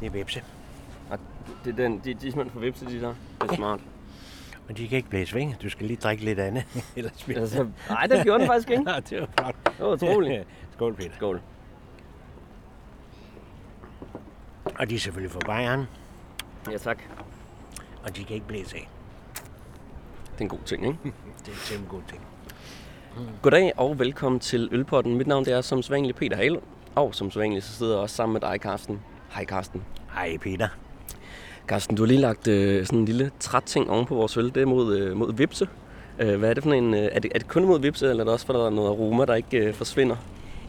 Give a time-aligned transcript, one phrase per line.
[0.00, 0.42] Det er vipse.
[1.10, 1.18] Og
[1.64, 3.14] det er den, de, de er simpelthen for vipse, de der.
[3.42, 3.80] Det er smart.
[4.66, 5.46] Men de kan ikke blæse væk.
[5.62, 6.64] Du skal lige drikke lidt andet.
[6.96, 8.90] Ellers bliver Altså, nej, det gjorde den faktisk ikke.
[8.90, 9.54] Ja, det var flot.
[9.64, 10.46] Det var utroligt.
[10.74, 11.10] Skål, Peter.
[11.16, 11.40] Skål.
[14.78, 15.84] Og de er selvfølgelig fra Bayern,
[16.70, 16.98] Ja, tak.
[18.04, 18.88] og de kan ikke blæse af.
[20.32, 20.98] Det er en god ting, ikke?
[21.46, 22.20] Det er en god ting.
[23.42, 25.14] Goddag og velkommen til Ølpotten.
[25.14, 26.60] Mit navn det er som sædvanligt Peter Hale.
[26.94, 29.00] Og som sædvanligt så sidder jeg også sammen med dig, Karsten.
[29.30, 29.82] Hej, Karsten.
[30.14, 30.68] Hej, Peter.
[31.68, 34.54] Karsten, du har lige lagt øh, sådan en lille træt ting oven på vores øl.
[34.54, 35.68] Det er mod, øh, mod vipse.
[36.18, 36.94] Øh, hvad er det for en...
[36.94, 38.70] Øh, er, det, er det kun mod vipse, eller er det også for, der er
[38.70, 40.16] noget aroma, der ikke øh, forsvinder?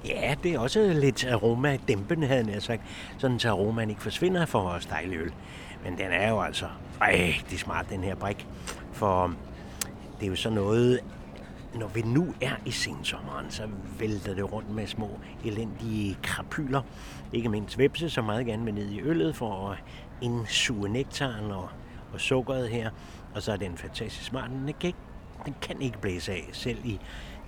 [0.05, 2.81] Ja, det er også lidt aroma dæmpende, havde jeg sagt.
[3.17, 5.31] Sådan så aromaen ikke forsvinder for vores dejlige øl.
[5.83, 6.65] Men den er jo altså
[7.01, 8.47] rigtig smart, den her brik.
[8.91, 9.33] For
[10.19, 10.99] det er jo sådan noget,
[11.75, 13.67] når vi nu er i sensommeren, så
[13.99, 16.81] vælter det rundt med små elendige krapyler.
[17.33, 19.77] Ikke mindst vepse, som meget gerne vil ned i øllet for at
[20.21, 21.69] indsuge nektaren og,
[22.13, 22.89] og sukkeret her.
[23.35, 24.49] Og så er den fantastisk smart.
[24.49, 24.99] Den kan, ikke,
[25.45, 26.99] den kan ikke blæse af, selv i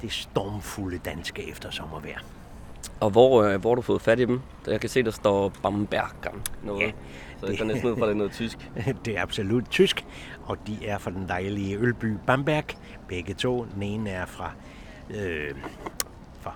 [0.02, 2.20] det stormfulde danske eftersommervejr.
[3.02, 4.42] Og hvor, øh, hvor har du fået fat i dem?
[4.68, 6.82] Jeg kan se, der står Bambergern noget.
[6.82, 6.92] Ja,
[7.40, 8.70] så jeg går næsten ud fra, det er noget tysk.
[9.06, 10.06] Det er absolut tysk,
[10.44, 12.64] og de er fra den dejlige ølby Bamberg.
[13.08, 13.68] Begge to.
[13.74, 14.52] Den ene er fra...
[15.10, 15.56] Øh,
[16.42, 16.56] fra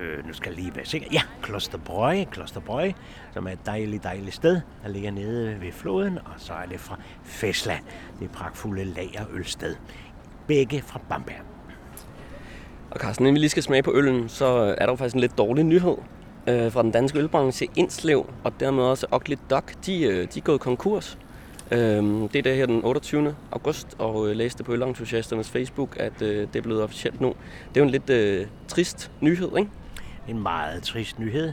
[0.00, 1.08] øh, nu skal jeg lige være sikker.
[1.12, 2.94] Ja, Klosterbrøje, Klosterbrøje,
[3.34, 6.18] som er et dejligt, dejligt sted, der ligger nede ved floden.
[6.18, 7.78] Og så er det fra Fesla,
[8.20, 9.76] det pragtfulde lagerølsted.
[10.46, 11.57] Begge fra Bamberg.
[12.90, 15.20] Og Carsten, inden vi lige skal smage på øllen, så er der jo faktisk en
[15.20, 15.96] lidt dårlig nyhed
[16.48, 17.68] øh, fra den danske ølbranche.
[17.76, 21.18] Indslev og dermed også Ugly Duck, de, øh, de er gået konkurs.
[21.70, 21.78] Øh,
[22.32, 23.36] det er der her den 28.
[23.52, 27.28] august, og øh, læste på Ølentusiasternes Facebook, at øh, det er blevet officielt nu.
[27.68, 29.70] Det er jo en lidt øh, trist nyhed, ikke?
[30.28, 31.52] En meget trist nyhed.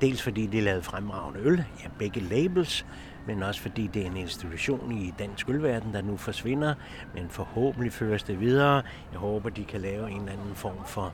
[0.00, 2.86] Dels fordi de lavede fremragende øl, ja, begge labels,
[3.26, 6.74] men også fordi det er en institution i dansk ølverden, der nu forsvinder,
[7.14, 8.82] men forhåbentlig føres det videre.
[9.12, 11.12] Jeg håber, de kan lave en eller anden form for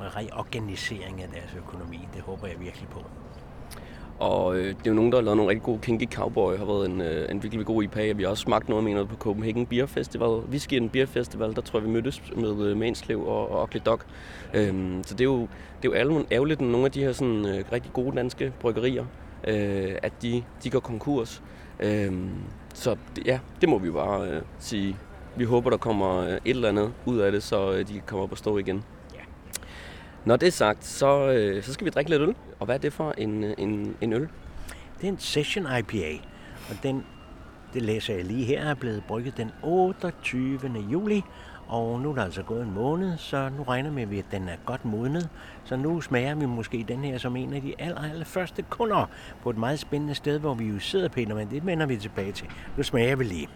[0.00, 2.08] reorganisering af deres økonomi.
[2.14, 3.04] Det håber jeg virkelig på.
[4.18, 6.64] Og øh, det er jo nogen, der har lavet nogle rigtig gode Kinky Cowboy, har
[6.64, 9.16] været en, øh, en virkelig god IPA, vi har også smagt noget med noget på
[9.16, 10.28] Copenhagen Beer Festival.
[10.28, 13.80] Whisky en Beer Festival, der tror jeg, vi mødtes med øh, Manslev og, og Ugly
[13.86, 14.00] Dog.
[14.54, 15.40] Øhm, så det er jo,
[15.82, 19.04] det er jo ærgerligt, når nogle af de her sådan, øh, rigtig gode danske bryggerier,
[19.44, 21.42] øh, at de, de går konkurs.
[21.80, 22.30] Øhm,
[22.74, 24.96] så det, ja, det må vi bare øh, sige.
[25.36, 28.02] Vi håber, der kommer øh, et eller andet ud af det, så øh, de kan
[28.06, 28.84] komme op og stå igen.
[29.14, 29.20] Ja.
[30.24, 32.34] Når det er sagt, så, øh, så skal vi drikke lidt øl.
[32.58, 34.28] Og hvad er det for en, øh, en, en øl?
[35.00, 36.12] Det er en Session IPA,
[36.70, 37.04] og den,
[37.74, 40.60] det læser jeg lige her, er blevet brygget den 28.
[40.90, 41.22] juli.
[41.68, 44.48] Og nu er der altså gået en måned, så nu regner vi med, at den
[44.48, 45.28] er godt modnet.
[45.64, 49.06] Så nu smager vi måske den her som en af de aller, aller første kunder
[49.42, 52.32] på et meget spændende sted, hvor vi jo sidder, Peter, men det vender vi tilbage
[52.32, 52.46] til.
[52.76, 53.48] Nu smager vi lige.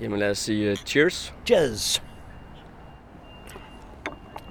[0.00, 1.34] Jamen lad os sige uh, cheers.
[1.50, 2.00] Jazz.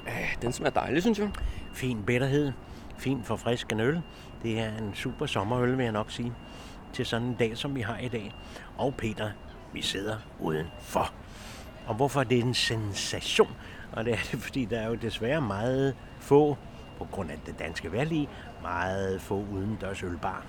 [0.07, 1.29] Uh, den smager dejlig, synes jeg.
[1.73, 2.51] Fin bitterhed.
[2.97, 4.01] Fin forfriskende øl.
[4.43, 6.33] Det er en super sommerøl, vil jeg nok sige.
[6.93, 8.35] Til sådan en dag, som vi har i dag.
[8.77, 9.29] Og Peter,
[9.73, 11.13] vi sidder udenfor.
[11.89, 13.55] Og hvorfor er det en sensation?
[13.91, 16.57] Og det er det, fordi der er jo desværre meget få,
[16.97, 18.27] på grund af det danske valg
[18.61, 20.45] meget få udendørs ølbar.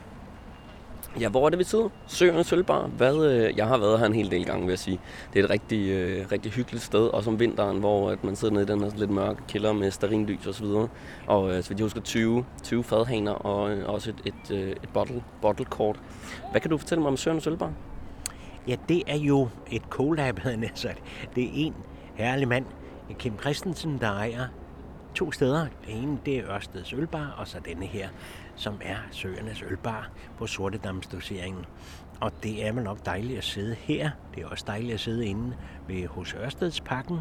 [1.21, 1.89] Ja, hvor er det, vi sidder?
[2.07, 2.87] Søernes Ølbar.
[2.87, 5.01] Hvad, øh, jeg har været her en hel del gange, vil jeg sige.
[5.33, 8.55] Det er et rigtig, øh, rigtig hyggeligt sted, også om vinteren, hvor at man sidder
[8.55, 10.89] nede i den her lidt mørke kælder med starinlys og så videre.
[11.27, 14.71] Og øh, så vidt jeg husker 20, 20 fadhaner og øh, også et, et, øh,
[14.71, 16.01] et bottle, bottle kort.
[16.51, 17.73] Hvad kan du fortælle mig om Søernes Ølbar?
[18.69, 21.03] Ja, det er jo et collab, havde jeg sagt.
[21.35, 21.75] Det er en
[22.15, 22.65] herlig mand,
[23.19, 24.47] Kim Christensen, der ejer
[25.15, 25.67] to steder.
[25.87, 28.09] Det ene, det er Ørsteds Ølbar, og så denne her,
[28.57, 31.65] som er Søernes Ølbar på Sortedamsdoseringen.
[32.21, 34.11] Og det er vel nok dejligt at sidde her.
[34.35, 35.57] Det er også dejligt at sidde inde
[35.89, 37.19] ved hos Ørstedsparken.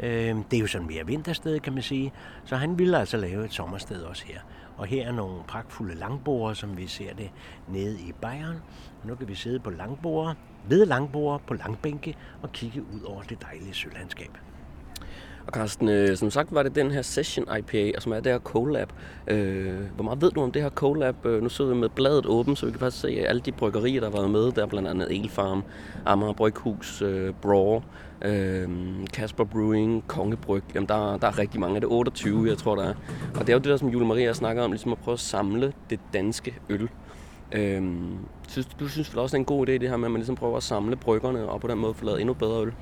[0.00, 2.12] Øh, det er jo sådan mere vintersted, kan man sige.
[2.44, 4.40] Så han ville altså lave et sommersted også her.
[4.76, 7.30] Og her er nogle pragtfulde langbord, som vi ser det
[7.68, 8.56] nede i Bayern.
[9.04, 10.36] Nu kan vi sidde på langbord,
[10.68, 14.38] ved langbord på langbænke og kigge ud over det dejlige sølandskab.
[15.46, 18.38] Og Carsten, øh, som sagt var det den her Session IPA, som er det her
[18.38, 18.92] collab.
[19.26, 21.26] Øh, hvor meget ved du om det her collab?
[21.26, 24.00] Øh, nu sidder vi med bladet åbent, så vi kan faktisk se alle de bryggerier,
[24.00, 24.52] der har været med.
[24.52, 25.62] Der er blandt andet Elfarm,
[26.06, 27.80] Amager Bryghus, øh, Braw,
[28.24, 28.68] øh,
[29.12, 30.62] Kasper Brewing, Kongebryg.
[30.74, 31.74] Jamen, der, der er rigtig mange.
[31.74, 32.94] Det er 28, jeg tror, der er.
[33.34, 35.20] Og det er jo det der, som Julie Maria snakker om, ligesom at prøve at
[35.20, 36.88] samle det danske øl.
[37.52, 38.18] Øhm,
[38.48, 40.18] synes, du synes vel også, det er en god idé, det her med, at man
[40.18, 42.72] ligesom prøver at samle bryggerne og på den måde få lavet endnu bedre øl?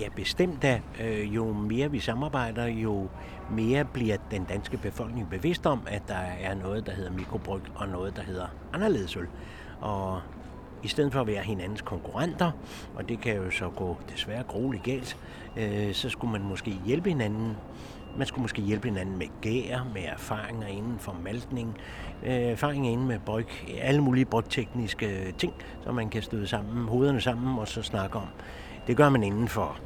[0.00, 0.80] Ja, bestemt da.
[1.04, 3.08] Øh, jo mere vi samarbejder, jo
[3.50, 7.88] mere bliver den danske befolkning bevidst om, at der er noget, der hedder mikrobryg, og
[7.88, 9.26] noget, der hedder anderledes øl.
[9.80, 10.20] Og
[10.82, 12.50] i stedet for at være hinandens konkurrenter,
[12.94, 15.16] og det kan jo så gå desværre grueligt galt,
[15.56, 17.56] øh, så skulle man måske hjælpe hinanden.
[18.18, 21.76] Man skulle måske hjælpe hinanden med gær, med erfaringer inden for maltning,
[22.22, 23.48] øh, erfaringer inden med bryg,
[23.80, 25.52] alle mulige brygtekniske ting,
[25.84, 28.28] som man kan støde sammen, hovederne sammen og så snakke om.
[28.86, 29.78] Det gør man inden for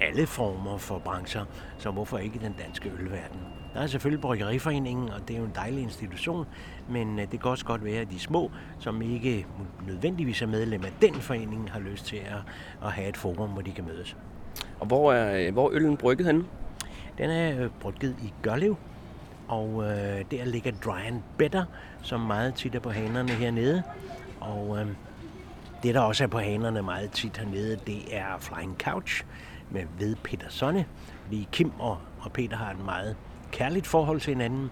[0.00, 1.44] alle former for brancher,
[1.78, 3.40] så hvorfor ikke den danske ølverden?
[3.74, 6.46] Der er selvfølgelig Bryggeriforeningen, og det er jo en dejlig institution,
[6.88, 9.46] men øh, det kan også godt være, at de små, som ikke
[9.86, 12.52] nødvendigvis er medlem af den forening, har lyst til at,
[12.84, 14.16] at have et forum, hvor de kan mødes.
[14.80, 16.44] Og hvor er, hvor er øllen brygget henne?
[17.18, 18.76] Den er øh, brygget i Gørlev,
[19.48, 21.64] og øh, der ligger Dry and Better,
[22.02, 23.82] som meget tit er på hanerne hernede.
[24.40, 24.86] Og øh,
[25.82, 29.24] det, der også er på hanerne meget tit hernede, det er Flying Couch
[29.70, 30.86] med ved Peter Sonne.
[31.24, 33.16] Fordi Kim og, og Peter har et meget
[33.52, 34.70] kærligt forhold til hinanden.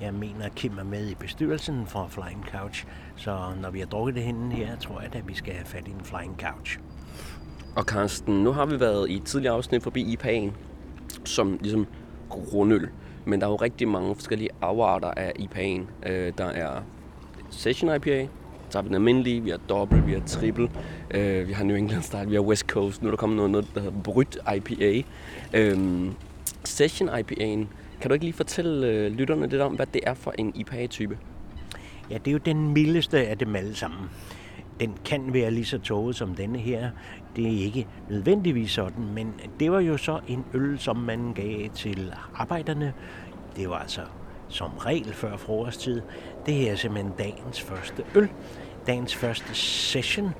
[0.00, 2.86] Jeg mener, at Kim er med i bestyrelsen for Flying Couch,
[3.16, 5.88] så når vi har drukket det henne her, tror jeg, at vi skal have fat
[5.88, 6.78] i en Flying Couch.
[7.76, 10.52] Og Carsten, nu har vi været i et tidligere afsnit forbi IPA'en,
[11.28, 11.86] som ligesom
[12.28, 12.88] grundøl.
[13.24, 16.08] Men der er jo rigtig mange forskellige afarter af IPA'en.
[16.10, 16.82] Øh, der er
[17.50, 18.28] Session IPA,
[18.70, 20.70] så har vi den almindelige, vi har dobbelt, vi har triple,
[21.10, 23.50] øh, vi har New England Style, vi har West Coast, nu er der kommet noget,
[23.50, 25.02] noget der hedder Bryt IPA.
[25.54, 25.78] Øh,
[26.64, 27.66] Session IPA'en,
[28.00, 31.18] kan du ikke lige fortælle øh, lytterne lidt om, hvad det er for en IPA-type?
[32.10, 34.00] Ja, det er jo den mildeste af dem alle sammen.
[34.80, 36.90] Den kan være lige så tåget som denne her.
[37.36, 41.68] Det er ikke nødvendigvis sådan, men det var jo så en øl, som man gav
[41.74, 42.92] til arbejderne.
[43.56, 44.00] Det var altså
[44.48, 46.02] som regel før frokosttid.
[46.46, 48.28] Det her er simpelthen dagens første øl,
[48.88, 50.34] dagens første session,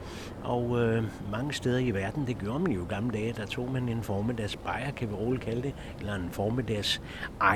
[0.44, 3.72] og øh, mange steder i verden, det gjorde man jo i gamle dage, der tog
[3.72, 7.02] man en formiddags bajer, kan vi roligt kalde det, eller en formiddags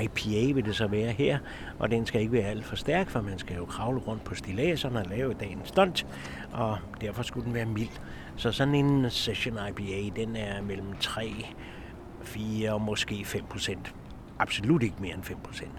[0.03, 1.37] IPA vil det så være her,
[1.79, 4.35] og den skal ikke være alt for stærk, for man skal jo kravle rundt på
[4.35, 6.07] stilaserne og lave dagens stunt,
[6.51, 7.99] og derfor skulle den være mild.
[8.35, 11.45] Så sådan en session IPA, den er mellem 3,
[12.21, 13.95] 4 og måske 5 procent.
[14.39, 15.71] Absolut ikke mere end 5 procent.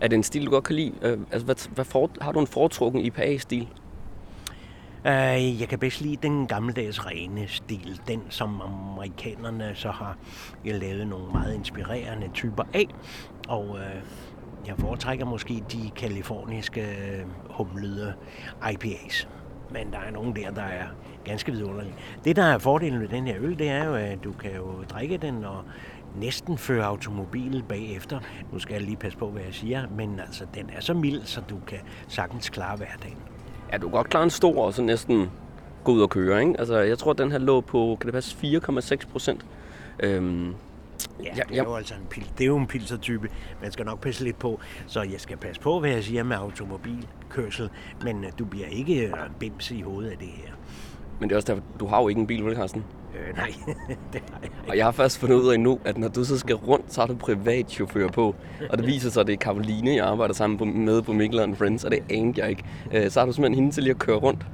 [0.00, 0.92] Er det en stil, du godt kan lide?
[1.02, 3.68] Øh, altså, hvad, hvad for, har du en foretrukken IPA-stil?
[5.04, 10.16] Uh, jeg kan bedst lide den gammeldags rene stil, den som amerikanerne så har
[10.64, 12.86] øh, lavet nogle meget inspirerende typer af.
[13.48, 14.02] Og øh,
[14.66, 18.14] jeg foretrækker måske de kaliforniske øh, humlede
[18.72, 19.28] IPAs.
[19.70, 20.86] Men der er nogen der, der er
[21.24, 21.94] ganske vidunderlige.
[22.24, 24.82] Det, der er fordelen ved den her øl, det er jo, at du kan jo
[24.82, 25.64] drikke den og
[26.16, 28.20] næsten føre automobil bagefter.
[28.52, 31.22] Nu skal jeg lige passe på, hvad jeg siger, men altså, den er så mild,
[31.24, 31.78] så du kan
[32.08, 33.37] sagtens klare hverdagen.
[33.72, 35.30] Ja, du kan godt klare en stor og så næsten
[35.84, 36.54] gå ud og køre, ikke?
[36.58, 39.46] Altså, jeg tror, den her lå på, kan det passe, 4,6 procent.
[40.00, 40.54] Øhm,
[41.24, 42.30] Ja, det er jo altså en pil.
[42.38, 43.28] Det er jo en pilsertype.
[43.62, 46.36] Man skal nok passe lidt på, så jeg skal passe på, hvad jeg siger med
[46.36, 47.70] automobilkørsel,
[48.04, 50.52] men øh, du bliver ikke øh, bims i hovedet af det her.
[51.20, 52.84] Men det er også derfor, du har jo ikke en bil, vel, Carsten?
[53.14, 53.52] Øh, nej,
[54.12, 56.38] det har jeg Og jeg har først fundet ud af nu, at når du så
[56.38, 58.34] skal rundt, så har du privatchauffør på.
[58.70, 61.84] Og det viser sig, at det er Karoline, jeg arbejder sammen med på Mikkel Friends,
[61.84, 62.64] og det anede jeg ikke.
[62.92, 64.46] Øh, så har du simpelthen hende til lige at køre rundt.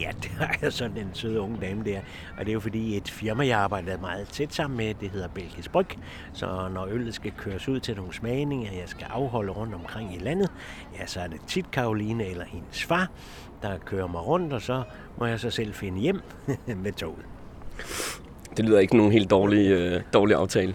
[0.00, 0.30] Ja, det
[0.62, 2.00] er sådan en sød unge dame der.
[2.38, 5.28] Og det er jo fordi et firma, jeg arbejder meget tæt sammen med, det hedder
[5.28, 5.86] Belgisk Bryg.
[6.32, 10.18] Så når øllet skal køres ud til nogle smagninger, jeg skal afholde rundt omkring i
[10.18, 10.50] landet,
[10.98, 13.10] ja, så er det tit Karoline eller hendes far,
[13.62, 14.82] der kører mig rundt, og så
[15.18, 16.20] må jeg så selv finde hjem
[16.84, 17.31] med toget.
[18.56, 20.74] Det lyder ikke nogen helt dårlig, øh, dårlig aftale.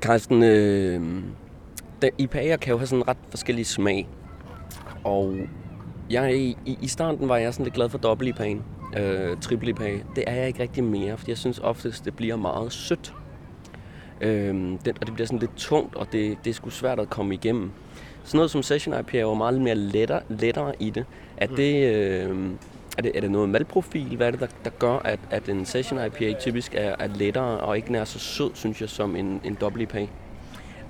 [0.00, 1.00] Carsten, øh,
[2.04, 4.08] IPA'er kan jo have sådan ret forskellig smag.
[5.04, 5.36] Og
[6.10, 8.62] jeg, i, i starten var jeg sådan lidt glad for dobbelt IPA'en,
[9.00, 9.90] øh, triple IPA.
[10.16, 13.14] Det er jeg ikke rigtig mere, fordi jeg synes oftest, det bliver meget sødt.
[14.20, 17.10] Øh, det, og det bliver sådan lidt tungt, og det, det er sgu svært at
[17.10, 17.70] komme igennem.
[18.24, 21.04] Sådan noget som Session IPA er jo meget mere lettere, lettere i det.
[21.36, 22.50] Er det, øh,
[22.98, 24.16] er det, er det noget malprofil?
[24.16, 27.60] Hvad er det, der, der gør, at, at en Session IPA typisk er, er lettere
[27.60, 30.06] og ikke nær så sød, synes jeg, som en, en dobbelt IPA?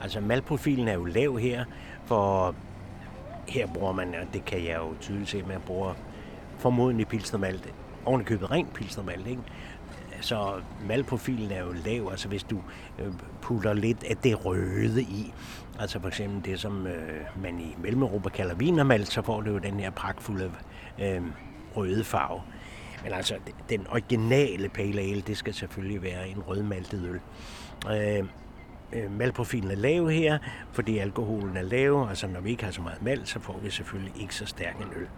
[0.02, 1.64] Altså malprofilen er jo lav her,
[2.04, 2.54] for
[3.48, 5.94] her bruger man, og det kan jeg jo tydeligt se, at man bruger
[6.58, 7.68] formodentlig pilsnermalt,
[8.04, 9.42] ovenikøbet rent pilsnermalt, ikke?
[10.20, 10.52] Så
[10.86, 12.60] malprofilen er jo lav, altså hvis du
[12.98, 15.34] øh, putter lidt af det røde i,
[15.78, 19.58] altså for eksempel det, som øh, man i Mellem-Europa kalder vinermalt, så får du jo
[19.58, 20.50] den her pragtfulde
[21.02, 21.22] øh,
[21.76, 22.42] røde farve.
[23.04, 23.34] Men altså,
[23.68, 27.20] den originale pale ale, det skal selvfølgelig være en rødmaltet øl.
[27.92, 28.24] Øh,
[28.92, 30.38] øh, malprofilen er lav her,
[30.72, 33.70] fordi alkoholen er lav, altså når vi ikke har så meget malt, så får vi
[33.70, 35.08] selvfølgelig ikke så stærk en øl.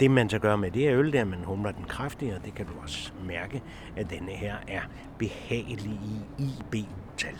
[0.00, 2.38] Det man så gør med det her øl, det er, at man humler den kraftigere,
[2.44, 3.62] det kan du også mærke,
[3.96, 4.80] at denne her er
[5.18, 6.00] behagelig
[6.38, 7.34] i IBU-tal.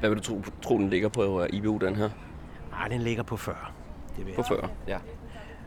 [0.00, 2.10] Hvad vil du tro, tro den ligger på uh, IBU, den her?
[2.72, 3.56] Ah, den ligger på 40.
[4.16, 4.98] Det vil På jeg 40, ja.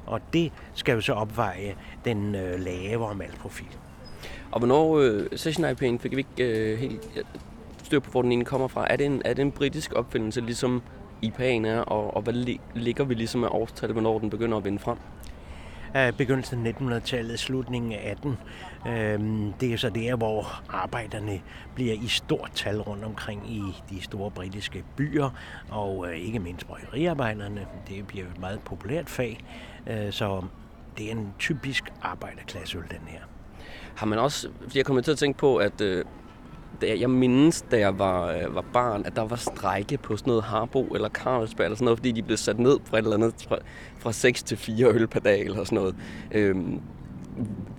[0.06, 3.68] Og det skal jo så opveje den øh, lavere malprofil.
[4.52, 7.10] Og hvornår øh, Session IPA'en fik vi ikke øh, helt
[7.84, 8.88] styr på, hvor den egentlig kommer fra?
[8.90, 10.82] Er det en, er det en britisk opfindelse, ligesom
[11.26, 14.66] IPA'en er, og, og hvad li- ligger vi ligesom af årstal, hvornår den begynder at
[14.66, 14.98] vinde frem?
[15.94, 18.38] Af begyndelsen af 1900-tallet, slutningen af 18.
[18.88, 21.42] Øhm, det er så der, hvor arbejderne
[21.76, 25.30] bliver i stort tal rundt omkring i de store britiske byer,
[25.70, 27.68] og øh, ikke mindst bryggeriarbejderne.
[27.88, 29.44] Det bliver et meget populært fag,
[29.88, 30.42] øh, så
[30.98, 33.20] det er en typisk arbejderklasseøl, den her.
[33.96, 36.06] Har man også, fordi jeg kommer til at tænke på, at øh,
[36.82, 40.18] da jeg, jeg mindes, da jeg var, øh, var barn, at der var strejke på
[40.18, 43.04] sådan noget Harbo eller Carlsberg eller sådan noget, fordi de blev sat ned fra et
[43.04, 43.58] eller andet fra,
[44.00, 45.96] fra 6 til 4 øl per dag eller sådan noget.
[46.32, 46.82] Øhm,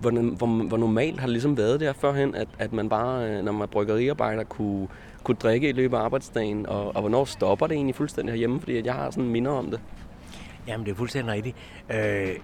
[0.00, 3.44] hvor, hvor, hvor normalt har det ligesom været der førhen, at, at man bare, øh,
[3.44, 4.88] når man er bryggeriarbejder, kunne,
[5.24, 8.76] kunne drikke i løbet af arbejdsdagen, og, og hvornår stopper det egentlig fuldstændig herhjemme, fordi
[8.76, 9.80] at jeg har sådan minder om det.
[10.66, 11.56] Jamen, det er fuldstændig rigtigt.
[11.90, 12.36] Øh,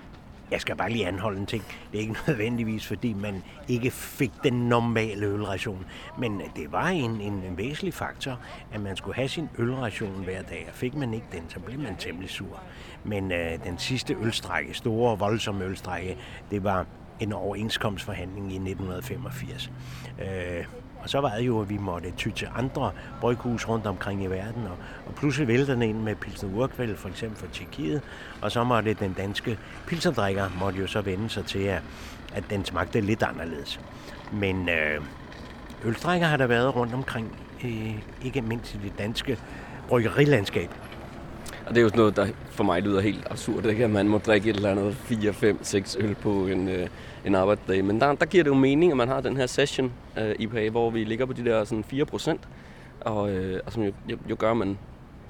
[0.50, 1.64] jeg skal bare lige anholde en ting.
[1.92, 5.86] Det er ikke nødvendigvis, fordi man ikke fik den normale ølration.
[6.18, 8.40] Men det var en, en, en væsentlig faktor,
[8.72, 10.66] at man skulle have sin ølration hver dag.
[10.68, 12.62] Og fik man ikke den, så blev man temmelig sur.
[13.04, 16.16] Men øh, den sidste ølstrække, store, voldsomme ølstrække,
[16.50, 16.86] det var
[17.20, 19.70] en overenskomstforhandling i 1985.
[20.20, 20.64] Øh,
[21.02, 24.26] og så var det jo, at vi måtte ty til andre bryghus rundt omkring i
[24.26, 24.76] verden, og,
[25.06, 28.02] og pludselig vælte den ind med Pilsen Urkvæld, for eksempel fra Tjekkiet,
[28.42, 31.82] og så måtte den danske pilserdrikker måtte jo så vende sig til, at,
[32.34, 33.80] at den smagte lidt anderledes.
[34.32, 35.00] Men øh,
[35.84, 39.38] ølstrækker har der været rundt omkring, øh, ikke mindst i det danske
[39.88, 40.70] bryggerilandskab.
[41.68, 43.84] Og det er jo sådan noget, der for mig lyder helt absurd, ikke?
[43.84, 46.88] at man må drikke et eller andet 4, 5, 6 øl på en, øh,
[47.24, 47.84] en arbejdsdag.
[47.84, 50.68] Men der, der giver det jo mening, at man har den her session øh, IPA,
[50.70, 52.48] hvor vi ligger på de der sådan 4 procent,
[53.00, 54.78] og, øh, og som jo, jo, jo gør, at man,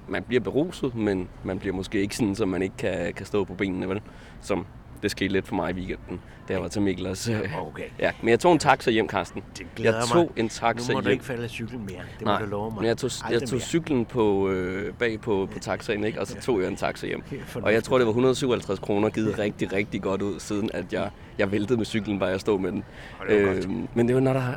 [0.08, 3.44] man bliver beruset, men man bliver måske ikke sådan, så man ikke kan, kan stå
[3.44, 4.00] på benene, vel?
[4.40, 4.66] Som
[5.02, 7.28] det skete lidt for mig i weekenden, da jeg var til Miklers.
[7.28, 7.82] Øh, Okay.
[7.98, 9.42] ja, men jeg tog en taxa hjem, Karsten.
[9.58, 10.24] Det glæder jeg mig.
[10.26, 11.12] tog en taxa Nu må du hjem.
[11.12, 12.00] ikke falde af cyklen mere.
[12.18, 12.80] Det Nej, må du love mig.
[12.80, 13.60] men jeg tog, jeg Aldrig tog mere.
[13.66, 16.20] cyklen på, øh, bag på, på taxaen, ikke?
[16.20, 17.22] og så tog jeg en taxa hjem.
[17.54, 21.10] Og jeg tror, det var 157 kroner, givet rigtig, rigtig godt ud, siden at jeg,
[21.38, 22.84] jeg væltede med cyklen, bare jeg stod med den.
[23.28, 23.96] Det godt.
[23.96, 24.54] men det var, når der er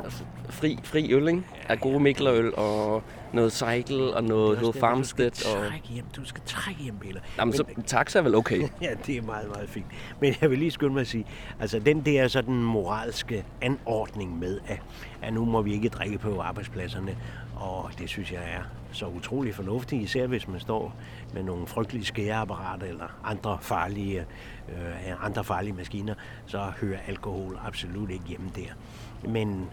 [0.50, 1.42] fri, fri øl, ikke?
[1.68, 5.34] Af gode Miklerøl og noget cycle og noget, noget farmstedt.
[5.34, 5.68] Du skal Og...
[5.68, 6.04] trække hjem.
[6.16, 7.20] Du skal trække hjem, Peter.
[7.38, 8.68] Jamen, så taxa er vel okay.
[8.82, 9.86] Ja, det er meget, meget fint.
[10.20, 11.26] Men jeg vil lige skynde mig at sige,
[11.60, 14.80] altså den der sådan moralske anordning med, at,
[15.22, 17.16] at nu må vi ikke drikke på arbejdspladserne,
[17.56, 18.62] og det synes jeg er
[18.92, 20.94] så utrolig fornuftigt, især hvis man står
[21.34, 24.20] med nogle frygtelige skæreapparater eller andre farlige,
[24.68, 26.14] øh, andre farlige maskiner,
[26.46, 28.72] så hører alkohol absolut ikke hjemme der.
[29.28, 29.66] Men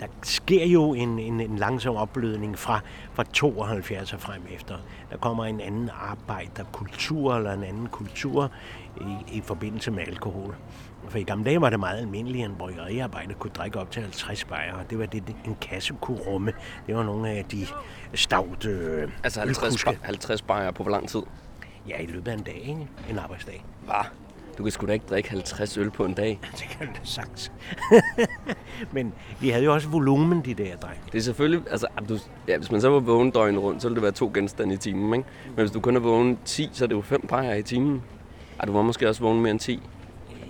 [0.00, 2.80] der sker jo en, en, en langsom opblødning fra,
[3.12, 4.76] fra 72 og frem efter.
[5.10, 8.50] Der kommer en anden arbejderkultur eller en anden kultur
[8.96, 10.54] i, i forbindelse med alkohol.
[11.08, 14.02] For i gamle dage var det meget almindeligt, at en bryggeriarbejder kunne drikke op til
[14.02, 14.74] 50 bajer.
[14.90, 16.52] Det var det, en kasse kunne rumme.
[16.86, 17.66] Det var nogle af de
[18.14, 19.98] stavt øh, Altså 50, ølkuske.
[20.02, 21.22] 50 bajer på hvor lang tid?
[21.88, 22.88] Ja, i løbet af en dag, ikke?
[23.10, 23.64] En arbejdsdag.
[23.84, 24.04] Hvad?
[24.60, 26.38] Du kan sgu da ikke drikke 50 øl på en dag.
[26.52, 27.52] Det kan du da sagtens.
[28.92, 31.00] Men vi havde jo også volumen, de der drenge.
[31.12, 33.94] Det er selvfølgelig, altså, du, ja, hvis man så var vågen døgnet rundt, så ville
[33.94, 35.28] det være to genstande i timen, ikke?
[35.46, 38.02] Men hvis du kun er vågen 10, så er det jo fem bajer i timen.
[38.58, 39.82] Ej, du var måske også vågen mere end 10.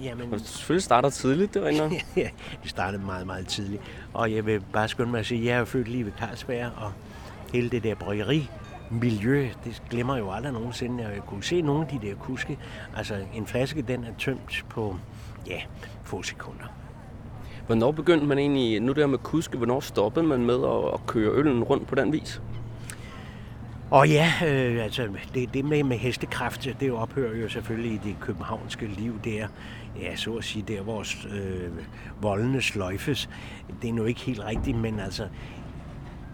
[0.02, 1.69] Jamen, Men du selvfølgelig starter tidligt, det var
[2.17, 2.29] Ja,
[2.62, 3.83] det startede meget, meget tidligt.
[4.14, 6.71] Og jeg vil bare skynde mig at sige, at jeg er født lige ved Carlsberg,
[6.76, 6.93] og
[7.52, 8.50] hele det der bryggeri,
[8.90, 11.04] miljø, det glemmer jeg jo aldrig nogensinde.
[11.04, 12.59] Jeg kunne se nogle af de der kuske.
[12.97, 14.97] Altså, en flaske, den er tømt på,
[15.47, 15.61] ja,
[16.04, 16.64] få sekunder.
[17.66, 21.30] Hvornår begyndte man egentlig, nu der med kuske, hvornår stoppede man med at, at køre
[21.32, 22.42] øllen rundt på den vis?
[23.90, 28.16] Og ja, øh, altså det, det med, med hestekraft, det ophører jo selvfølgelig i det
[28.20, 29.47] københavnske liv der.
[30.00, 31.00] Ja, så at sige, der hvor
[31.35, 31.70] øh,
[32.20, 33.28] voldene sløjfes.
[33.82, 35.28] Det er nu ikke helt rigtigt, men altså,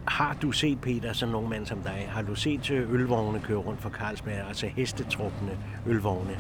[0.08, 3.58] har du set, Peter, sådan nogle mand som dig, har du set øh, ølvogne køre
[3.58, 6.38] rundt for Carlsberg, altså hestetrukne ølvogne?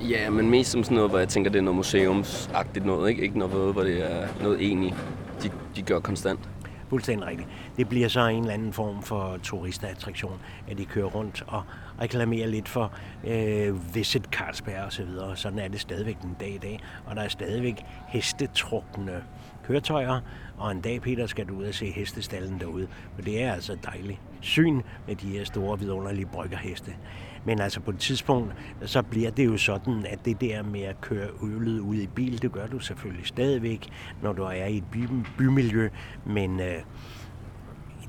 [0.00, 3.22] Ja, men mest som sådan noget, hvor jeg tænker, det er noget museumsagtigt noget, ikke?
[3.22, 4.94] Ikke noget, hvor det er noget egentlig,
[5.42, 6.40] de, de gør konstant.
[6.88, 7.48] Fuldstændig rigtigt.
[7.76, 11.62] Det bliver så en eller anden form for turistattraktion, at de kører rundt og
[12.00, 12.92] reklamere lidt for
[13.24, 15.36] øh, Visit Carlsberg og så videre.
[15.36, 16.80] Sådan er det stadigvæk den dag i dag.
[17.06, 19.22] Og der er stadigvæk hestetrukne
[19.66, 20.20] køretøjer,
[20.58, 22.88] og en dag, Peter, skal du ud og se hestestallen derude.
[23.14, 26.94] For det er altså dejligt syn med de her store, vidunderlige bryggerheste.
[27.44, 31.00] Men altså på et tidspunkt, så bliver det jo sådan, at det der med at
[31.00, 33.88] køre ølet ud i bil, det gør du selvfølgelig stadigvæk,
[34.22, 35.08] når du er i et by,
[35.38, 35.88] bymiljø,
[36.26, 36.82] men øh,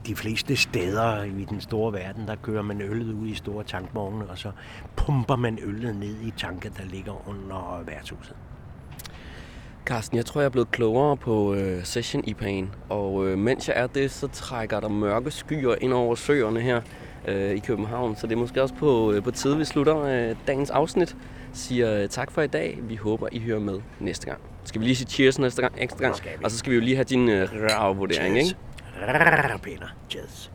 [0.07, 4.29] de fleste steder i den store verden, der kører man øllet ud i store tankvogne,
[4.29, 4.51] og så
[4.95, 8.35] pumper man øllet ned i tanker, der ligger under værtshuset.
[9.85, 13.77] Carsten, jeg tror, jeg er blevet klogere på øh, Session IPA'en, og øh, mens jeg
[13.77, 16.81] er det, så trækker der mørke skyer ind over søerne her
[17.27, 20.35] øh, i København, så det er måske også på, øh, på tide, vi slutter øh,
[20.47, 21.15] dagens afsnit.
[21.53, 22.79] Siger øh, tak for i dag.
[22.81, 24.39] Vi håber, I hører med næste gang.
[24.63, 26.15] Skal vi lige sige cheers næste gang, ekstra gang?
[26.43, 28.55] Og så skal vi jo lige have din øh, rav vurdering, ikke?
[29.61, 29.91] Peter.
[30.09, 30.49] Jazz.